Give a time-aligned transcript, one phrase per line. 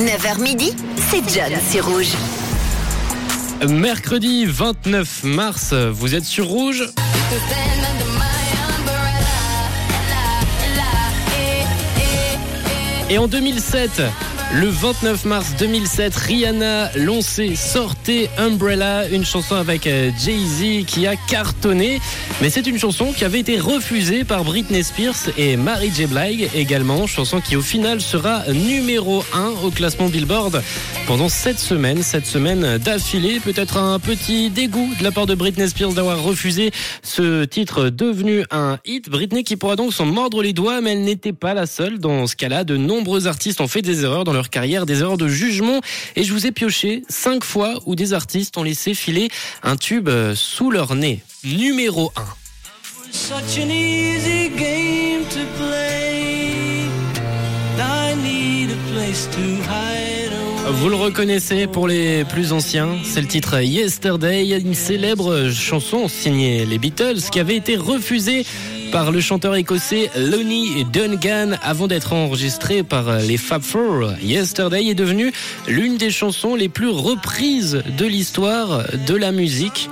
[0.00, 0.72] 9h midi,
[1.10, 2.14] c'est John sur Rouge.
[3.68, 6.88] Mercredi 29 mars, vous êtes sur Rouge
[13.10, 14.02] Et en 2007,
[14.52, 21.14] le 29 mars 2007, Rihanna lancé Sortez Umbrella, une chanson avec euh, Jay-Z qui a
[21.14, 22.00] cartonné.
[22.42, 26.06] Mais c'est une chanson qui avait été refusée par Britney Spears et Mary J.
[26.06, 27.06] Blige également.
[27.06, 30.62] Chanson qui au final sera numéro 1 au classement Billboard
[31.06, 32.02] pendant 7 semaines.
[32.02, 33.38] 7 semaines d'affilée.
[33.38, 36.72] Peut-être un petit dégoût de la part de Britney Spears d'avoir refusé
[37.04, 39.08] ce titre devenu un hit.
[39.08, 42.00] Britney qui pourra donc s'en mordre les doigts, mais elle n'était pas la seule.
[42.00, 45.18] Dans ce cas-là, de nombreux artistes ont fait des erreurs dans leur carrière, des erreurs
[45.18, 45.80] de jugement.
[46.16, 49.28] Et je vous ai pioché cinq fois où des artistes ont laissé filer
[49.62, 51.22] un tube euh, sous leur nez.
[51.44, 52.24] Numéro 1.
[60.72, 66.64] Vous le reconnaissez pour les plus anciens, c'est le titre Yesterday, une célèbre chanson signée
[66.64, 68.46] les Beatles qui avait été refusée
[68.90, 74.12] par le chanteur écossais Lonnie Dungan avant d'être enregistré par les Fab Four.
[74.22, 75.32] Yesterday est devenu
[75.68, 79.88] l'une des chansons les plus reprises de l'histoire de la musique.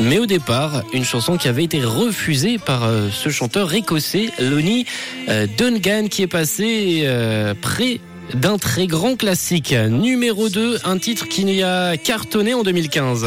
[0.00, 4.86] Mais au départ, une chanson qui avait été refusée par euh, ce chanteur écossais, Lonnie
[5.28, 8.00] euh, Dungan, qui est passé euh, près
[8.34, 9.72] d'un très grand classique.
[9.72, 13.26] Numéro 2, un titre qui a cartonné en 2015.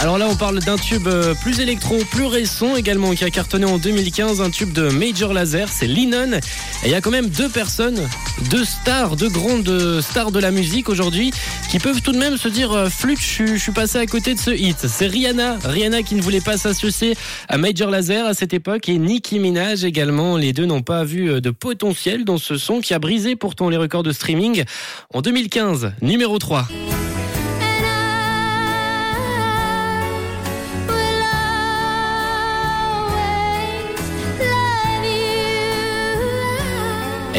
[0.00, 3.66] Alors là, on parle d'un tube euh, plus électro, plus récent également, qui a cartonné
[3.66, 6.38] en 2015, un tube de Major Laser, c'est Lennon.
[6.82, 8.08] Et il y a quand même deux personnes,
[8.50, 11.32] deux stars, deux grandes stars de la musique aujourd'hui,
[11.70, 14.38] qui peuvent tout de même se dire, euh, flûte, je, suis passé à côté de
[14.38, 14.88] ce hit.
[14.88, 17.14] C'est Rihanna, Rihanna qui ne voulait pas s'associer
[17.48, 20.38] à Major Laser à cette époque, et Nicki Minaj également.
[20.38, 23.68] Les deux n'ont pas vu euh, de potentiel dans ce son qui a brisé pourtant
[23.68, 24.64] les records de streaming
[25.12, 25.92] en 2015.
[26.00, 26.66] Numéro 3.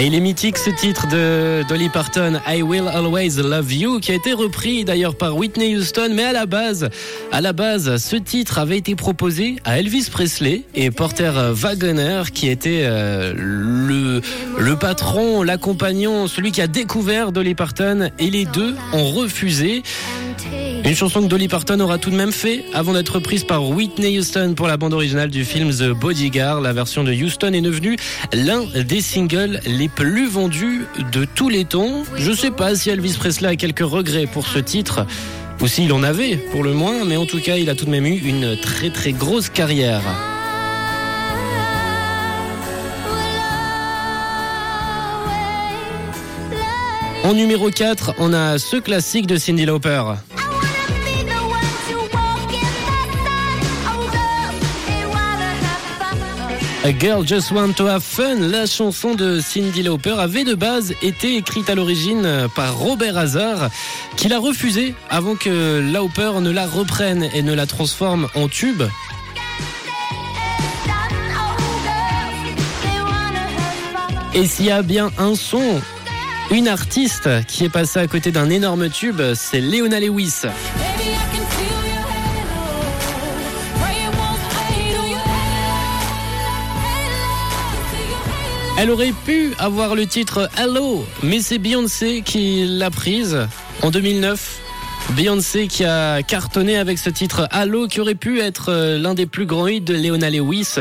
[0.01, 4.11] Et il est mythique ce titre de Dolly Parton, I Will Always Love You, qui
[4.11, 8.95] a été repris d'ailleurs par Whitney Houston, mais à la base, ce titre avait été
[8.95, 14.21] proposé à Elvis Presley et Porter Wagoner, qui était euh, le,
[14.57, 19.83] le patron, l'accompagnant, celui qui a découvert Dolly Parton, et les deux ont refusé.
[20.91, 24.19] Une chanson que Dolly Parton aura tout de même fait avant d'être prise par Whitney
[24.19, 26.59] Houston pour la bande originale du film The Bodyguard.
[26.59, 27.95] La version de Houston est devenue
[28.33, 32.03] l'un des singles les plus vendus de tous les temps.
[32.17, 35.05] Je sais pas si Elvis Presley a quelques regrets pour ce titre
[35.61, 37.89] ou s'il en avait pour le moins, mais en tout cas, il a tout de
[37.89, 40.01] même eu une très très grosse carrière.
[47.23, 50.03] En numéro 4, on a ce classique de Cindy Lauper.
[56.83, 60.95] A Girl Just Want to Have Fun, la chanson de Cindy Lauper avait de base
[61.03, 63.69] été écrite à l'origine par Robert Hazard,
[64.17, 68.81] qui l'a refusée avant que Lauper ne la reprenne et ne la transforme en tube.
[74.33, 75.81] Et s'il y a bien un son,
[76.49, 80.45] une artiste qui est passée à côté d'un énorme tube, c'est Leona Lewis.
[88.81, 93.37] Elle aurait pu avoir le titre Hello, mais c'est Beyoncé qui l'a prise
[93.83, 94.59] en 2009.
[95.11, 99.45] Beyoncé qui a cartonné avec ce titre Hello, qui aurait pu être l'un des plus
[99.45, 100.77] grands hits de Leona Lewis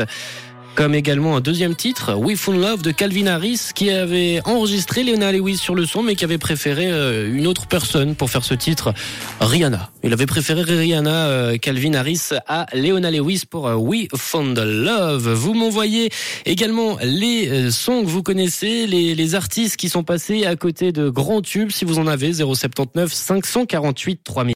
[0.75, 5.31] comme également un deuxième titre, We Found Love de Calvin Harris, qui avait enregistré Leona
[5.31, 8.53] Lewis sur le son, mais qui avait préféré euh, une autre personne pour faire ce
[8.53, 8.93] titre,
[9.39, 9.91] Rihanna.
[10.03, 15.29] Il avait préféré Rihanna, euh, Calvin Harris à Leona Lewis pour euh, We Found Love.
[15.33, 16.09] Vous m'envoyez
[16.45, 21.09] également les sons que vous connaissez, les, les artistes qui sont passés à côté de
[21.09, 24.49] grands tubes, si vous en avez, 079 548 3000.